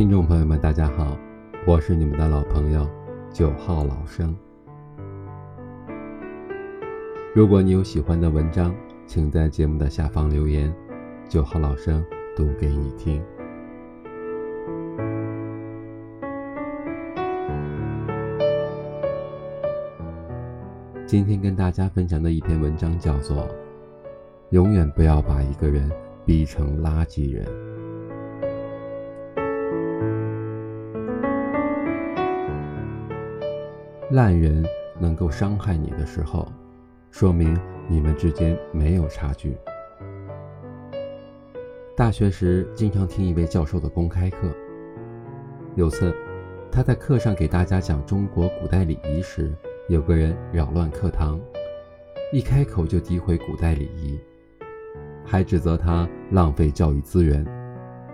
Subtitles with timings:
[0.00, 1.14] 听众朋友们，大家好，
[1.66, 2.88] 我是你们的老朋友
[3.30, 4.34] 九号老生。
[7.34, 8.74] 如果你有喜欢的文章，
[9.06, 10.74] 请在节目的下方留言，
[11.28, 12.02] 九号老生
[12.34, 13.22] 读给你听。
[21.04, 23.36] 今天跟大家分享的一篇文章叫做
[24.48, 25.92] 《永远不要把一个人
[26.24, 27.44] 逼成垃圾人》。
[34.10, 34.66] 烂人
[34.98, 36.50] 能够伤害你的时候，
[37.12, 37.56] 说明
[37.86, 39.56] 你们之间没有差距。
[41.96, 44.52] 大学时经常听一位教授的公开课，
[45.76, 46.12] 有次
[46.72, 49.54] 他在课上给大家讲中国古代礼仪时，
[49.88, 51.40] 有个人扰乱课堂，
[52.32, 54.18] 一开口就诋毁古代礼仪，
[55.24, 57.46] 还指责他浪费教育资源，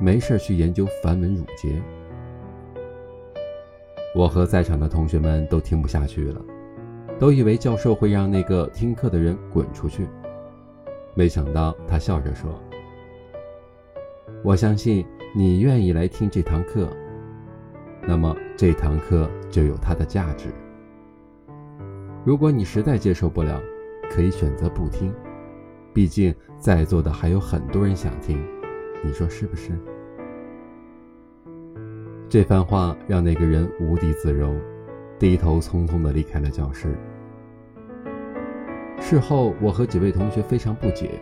[0.00, 1.82] 没事去研究繁文缛节。
[4.14, 6.40] 我和在场的同学们都听不下去了，
[7.18, 10.06] 都以为教授会让那个听课的人滚出去。
[11.14, 12.62] 没想到他笑着说
[14.44, 16.88] ：“我相信你愿意来听这堂课，
[18.06, 20.48] 那么这堂课就有它的价值。
[22.22, 23.60] 如果你实在接受不了，
[24.10, 25.10] 可以选择不听，
[25.94, 28.38] 毕竟在座的还有很多人想听，
[29.02, 29.70] 你说是不是？”
[32.32, 34.58] 这番话让那个人无地自容，
[35.18, 36.96] 低头匆匆地离开了教室。
[38.98, 41.20] 事后，我和几位同学非常不解，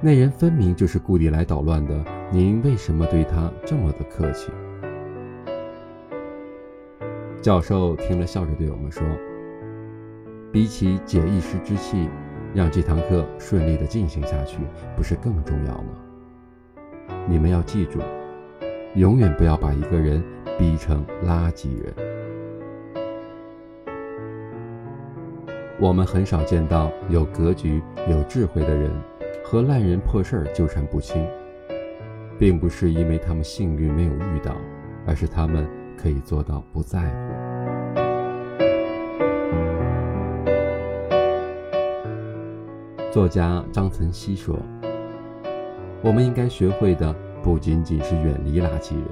[0.00, 4.50] 那人分明就是故意来捣乱的，您为什么对他这么的客气？
[7.42, 9.06] 教授听了，笑着对我们说
[10.50, 12.08] ：“比起解一时之气，
[12.54, 14.56] 让这堂课顺利的进行下去，
[14.96, 15.92] 不是更重要吗？
[17.28, 18.00] 你们要记住。”
[18.98, 20.20] 永远不要把一个人
[20.58, 21.94] 逼成垃圾人。
[25.78, 28.90] 我们很少见到有格局、有智慧的人
[29.44, 31.24] 和烂人破事儿纠缠不清，
[32.40, 34.56] 并不是因为他们幸运没有遇到，
[35.06, 35.64] 而是他们
[35.96, 37.14] 可以做到不在乎。
[43.12, 44.58] 作家张晨曦说
[46.02, 49.04] ：“我们应该学会的。”不仅仅是远离垃圾人，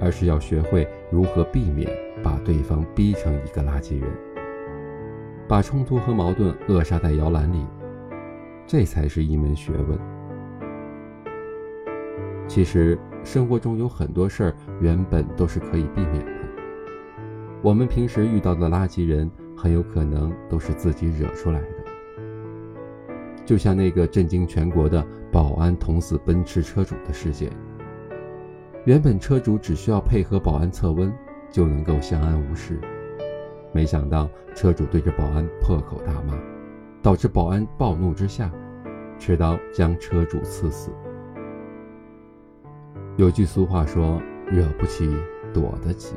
[0.00, 1.90] 而是要学会如何避免
[2.22, 4.10] 把对方逼成一个垃圾人，
[5.48, 7.64] 把冲突和矛盾扼杀在摇篮里，
[8.66, 9.98] 这才是一门学问。
[12.46, 16.32] 其实生活中有很多事儿原本都是可以避免的，
[17.62, 21.66] 我们平时遇到的垃圾人很有可能都是自己惹出来的。
[23.46, 27.50] 就像那个震惊全国的保安捅死奔驰车主的事件，
[28.84, 31.12] 原本车主只需要配合保安测温
[31.50, 32.78] 就能够相安无事，
[33.72, 36.38] 没想到车主对着保安破口大骂，
[37.02, 38.48] 导致保安暴怒之下，
[39.18, 40.92] 持刀将车主刺死。
[43.16, 45.12] 有句俗话说：“惹不起，
[45.52, 46.14] 躲得起。”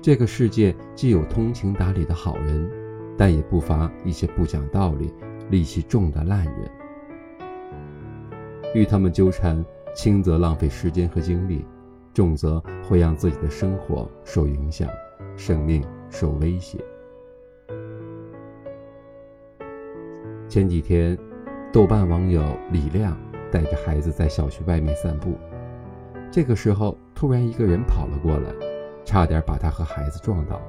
[0.00, 2.70] 这个世界既有通情达理的好人，
[3.18, 5.12] 但也不乏一些不讲道理。
[5.50, 6.70] 戾气重的烂人，
[8.74, 9.64] 与他们纠缠，
[9.94, 11.64] 轻则浪费时间和精力，
[12.14, 14.88] 重则会让自己的生活受影响，
[15.36, 16.78] 生命受威胁。
[20.48, 21.18] 前几天，
[21.72, 23.16] 豆瓣网友李亮
[23.50, 25.34] 带着孩子在小区外面散步，
[26.30, 28.52] 这个时候突然一个人跑了过来，
[29.04, 30.60] 差点把他和孩子撞倒。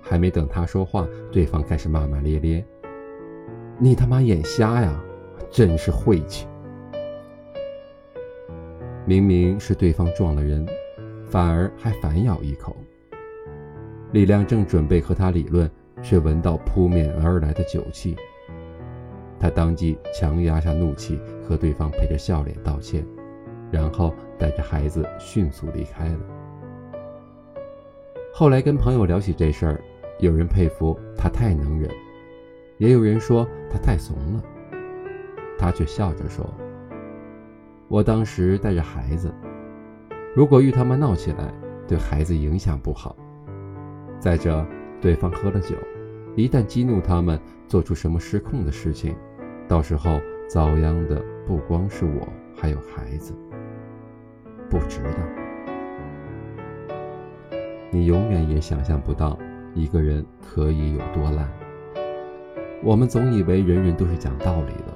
[0.00, 2.64] 还没等他说话，对方开始骂骂咧咧。
[3.78, 5.00] 你他妈眼瞎呀！
[5.50, 6.47] 真是晦气！
[9.08, 10.68] 明明是对方撞了人，
[11.30, 12.76] 反而还反咬一口。
[14.12, 15.70] 李亮正准备和他理论，
[16.02, 18.14] 却闻到扑面而来的酒气。
[19.40, 23.02] 他当即强压下怒气，和对方陪着笑脸道歉，
[23.70, 26.20] 然后带着孩子迅速离开了。
[28.34, 29.80] 后来跟朋友聊起这事儿，
[30.18, 31.90] 有人佩服他太能忍。
[32.76, 34.42] 也有人说他太怂了，
[35.58, 36.46] 他却笑着说
[37.88, 39.34] ：“我当时带着孩子，
[40.36, 41.50] 如果与他们闹起来，
[41.86, 43.16] 对孩子影响不好。
[44.18, 44.62] 再者，
[45.00, 45.74] 对方喝了酒，
[46.36, 49.16] 一旦激怒他们，做出什么失控的事情，
[49.66, 53.32] 到时候遭殃的不光是我，还有孩子，
[54.68, 55.18] 不值得。
[57.90, 59.38] 你永远也想象不到
[59.72, 61.50] 一个人可以有多烂。”
[62.84, 64.94] 我们总以为人人都是讲道理的，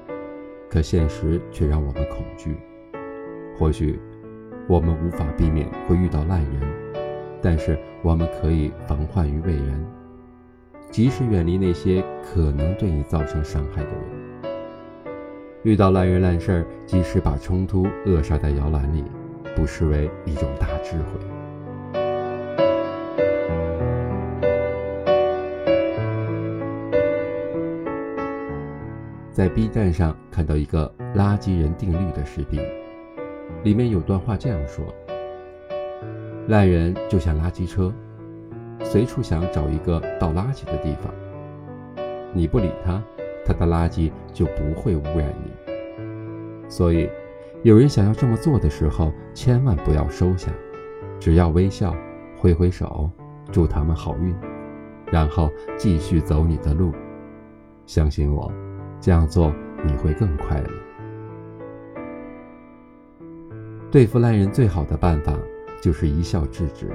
[0.68, 2.54] 可现实却让我们恐惧。
[3.58, 3.98] 或许，
[4.68, 6.60] 我们无法避免会遇到烂人，
[7.40, 9.84] 但是我们可以防患于未然，
[10.90, 14.00] 及时远离那些可能对你造成伤害的人。
[15.62, 19.04] 遇到烂人烂事儿，及时把冲突扼杀在摇篮里，
[19.54, 21.20] 不失为一种大智慧。
[29.30, 32.60] 在 B 站上看到一个垃圾人定律的视频，
[33.62, 34.84] 里面有段话这样说：
[36.48, 37.92] 烂人就像垃圾车，
[38.82, 41.12] 随处想找一个倒垃圾的地方。
[42.32, 43.02] 你不理他，
[43.44, 46.68] 他的垃圾就不会污染你。
[46.68, 47.08] 所以，
[47.62, 50.50] 有人想要这么做的时候，千万不要收下，
[51.20, 51.94] 只要微笑，
[52.36, 53.10] 挥挥手，
[53.50, 54.34] 祝他们好运，
[55.10, 56.92] 然后继续走你的路。
[57.86, 58.50] 相信我。
[59.00, 59.52] 这样做
[59.84, 60.81] 你会更快乐。
[63.92, 65.38] 对付烂人最好的办法
[65.82, 66.88] 就是一笑置之。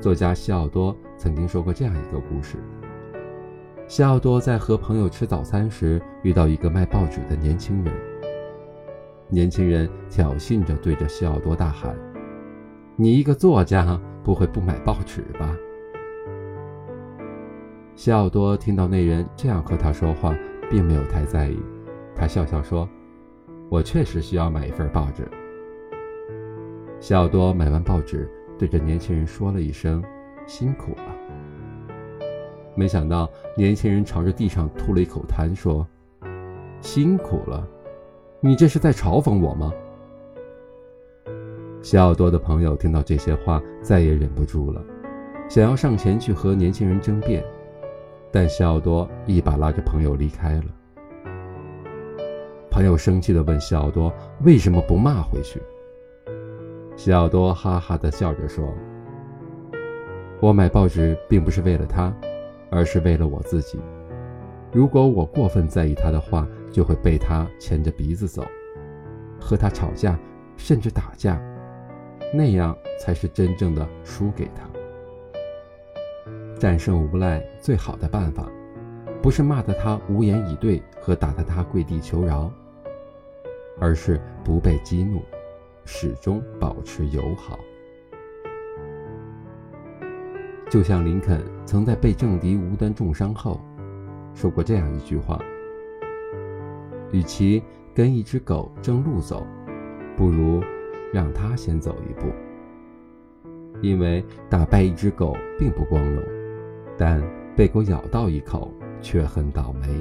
[0.00, 2.56] 作家西奥多曾经说过这样一个故事：
[3.86, 7.94] 西奥多在和朋友吃早餐时，遇到一个卖报纸的年轻人。
[9.28, 11.96] 年轻人挑衅着对着西奥多大喊
[12.98, 15.56] ：“你一个作家，不会不买报纸吧？”
[17.94, 20.36] 西奥多听到那人这样和他说话，
[20.68, 21.56] 并没有太在意。
[22.16, 22.88] 他笑笑说
[23.68, 25.26] ：“我确实需要买一份报纸。”
[27.00, 28.28] 西奥多买完报纸，
[28.58, 30.02] 对着年轻人说了一声
[30.46, 32.26] ：“辛苦了。”
[32.74, 35.86] 没想到年轻人朝着地上吐了一口痰，说
[36.80, 37.66] ：“辛苦了？
[38.40, 39.72] 你这是在嘲讽我吗？”
[41.82, 44.82] 西奥多的朋友听到这些话，再也忍不住了，
[45.48, 47.44] 想要上前去和年轻人争辩。
[48.32, 50.64] 但西奥多一把拉着朋友离开了。
[52.74, 54.12] 朋友生气地问西奥多
[54.42, 55.62] ：“为什么不骂回去？”
[56.98, 58.74] 西奥多哈哈地笑着说
[60.42, 62.12] ：“我买报纸并不是为了他，
[62.72, 63.78] 而是为了我自己。
[64.72, 68.44] 如果我过分在意他的话，就会被他牵着鼻子走，
[69.40, 70.18] 和他吵架，
[70.56, 71.40] 甚至打架，
[72.34, 74.68] 那样才是真正的输给他。”
[76.58, 78.48] 战胜无赖最好的办法，
[79.22, 82.50] 不是骂得他无言以对和打得他跪地求饶，
[83.78, 85.22] 而是不被激怒，
[85.84, 87.58] 始终保持友好。
[90.70, 93.60] 就像林肯曾在被政敌无端重伤后，
[94.34, 95.38] 说过这样一句话
[97.12, 97.62] ：“与其
[97.94, 99.46] 跟一只狗争路走，
[100.16, 100.62] 不如
[101.12, 102.26] 让它先走一步。”
[103.82, 106.22] 因为打败一只狗并不光荣。
[106.96, 107.20] 但
[107.56, 110.00] 被狗咬到一口却很倒霉。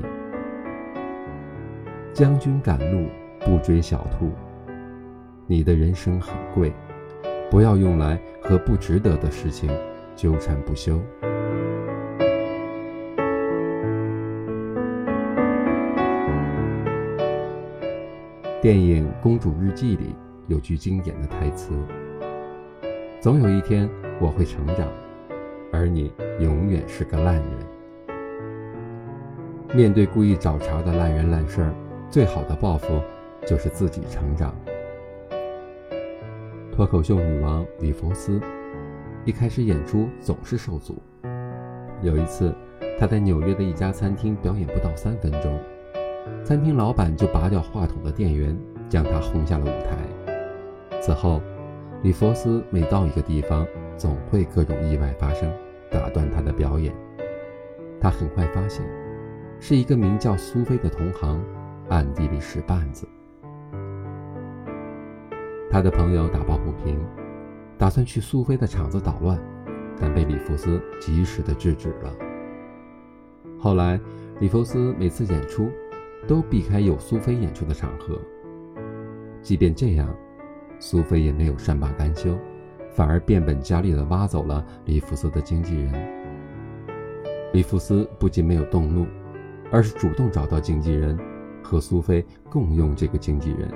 [2.14, 3.08] 将军赶路
[3.46, 4.32] 不追小兔。
[5.46, 6.74] 你的人生很贵，
[7.50, 9.70] 不要用来和不值得的事情
[10.16, 11.00] 纠缠不休。
[18.62, 20.16] 电影《公主日记》里
[20.48, 21.74] 有句经典的台词
[23.20, 23.90] ：“总有一天
[24.22, 24.88] 我会成长。”
[25.74, 27.46] 而你永远是个烂人。
[29.76, 31.74] 面对故意找茬的烂人烂事儿，
[32.12, 33.02] 最好的报复
[33.46, 34.56] 就是自己成长。
[36.72, 38.40] 脱口秀女王李佛斯
[39.26, 41.02] 一开始演出总是受阻。
[42.02, 42.54] 有一次，
[43.00, 45.60] 她在纽约的一家餐厅表演不到三分钟，
[46.44, 48.58] 餐厅老板就拔掉话筒的电源，
[48.90, 51.00] 将她轰下了舞台。
[51.00, 51.42] 此后，
[52.02, 53.66] 李佛斯每到一个地方，
[53.98, 55.52] 总会各种意外发生。
[55.92, 56.92] 打断他的表演，
[58.02, 58.84] 他很快发现，
[59.60, 61.40] 是一个名叫苏菲的同行，
[61.88, 63.08] 暗地里使绊子。
[65.74, 67.04] 他的朋友打抱不平，
[67.80, 69.40] 打算去苏菲的场子捣乱，
[70.00, 72.14] 但被里弗斯及时的制止了。
[73.58, 74.00] 后来，
[74.40, 75.72] 里弗斯每次演出，
[76.28, 78.20] 都避开有苏菲演出的场合。
[79.42, 80.16] 即便这样，
[80.78, 82.38] 苏菲也没有善罢甘休。
[82.92, 85.92] 反而变本加厉地挖走了里弗斯的经纪人。
[87.52, 89.08] 里弗斯不仅没有动怒，
[89.72, 91.18] 而是主动找到经纪人，
[91.64, 93.72] 和苏菲共用这个经纪人。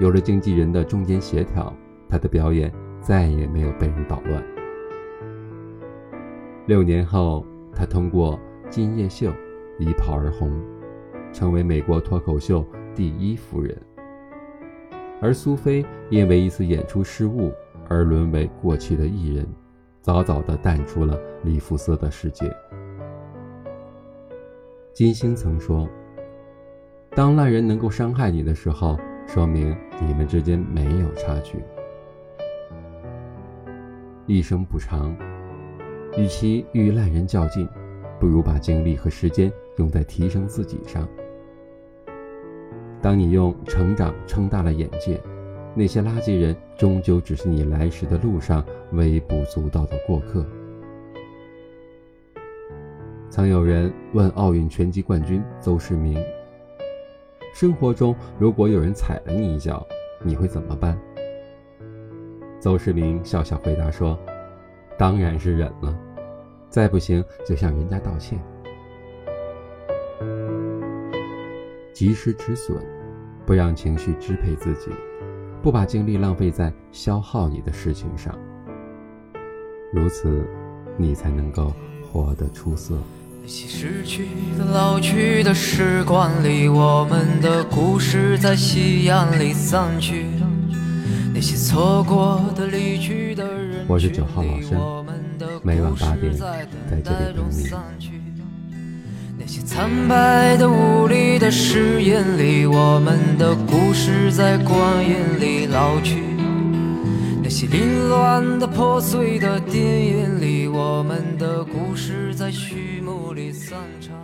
[0.00, 1.72] 有了经纪人的中间协调，
[2.08, 4.42] 他的表演再也没有被人捣乱。
[6.66, 8.36] 六年后，他通过
[8.68, 9.30] 《今夜秀》
[9.78, 10.50] 一炮而红，
[11.32, 13.76] 成为美国脱口秀第一夫人。
[15.20, 17.52] 而苏菲因为一次演出失误。
[17.86, 19.46] 而沦为过气的艺人，
[20.00, 22.50] 早早地淡出了里弗斯的世界。
[24.94, 25.86] 金星曾说
[27.14, 31.62] ：“当烂人能够伤害你的时候，说明你们之间没有差距。
[34.26, 35.14] 一生不长，
[36.16, 37.68] 与其与烂人较劲，
[38.18, 41.06] 不如把精力和时间用在提升自己上。
[43.02, 45.20] 当你用成长撑大了眼界，
[45.74, 50.46] 那些垃圾人终究只是你来时的路上微不足道的过客。
[53.28, 56.16] 曾有人问奥运拳击冠军邹市明
[57.54, 59.86] ：“生活中如果有人踩了你一脚，
[60.24, 60.98] 你会怎么办？”
[62.58, 64.18] 邹市明笑笑回答说
[64.98, 65.96] ：“当然是忍了，
[66.68, 68.42] 再不行就向人家道歉。
[71.92, 72.76] 及时止损，
[73.46, 74.90] 不让情绪支配自己，
[75.62, 78.36] 不把精力浪费在消耗你的事情上。
[79.92, 80.44] 如此，
[80.96, 82.98] 你才能够活得出色。”
[83.46, 84.26] 那些逝去
[84.58, 90.24] 的、老去的时光里，我们的故事在夕阳里散去。
[91.34, 94.74] 那些错过的、离去的人我是九号老师，
[95.62, 96.66] 每晚八点在
[97.04, 97.68] 这里等你。
[99.38, 106.22] 那些苍白的、无力的誓言里，我们的故事在光阴里老去。
[107.42, 114.23] 那些凌乱的、破碎的电影里，我们的故事在序幕里散场。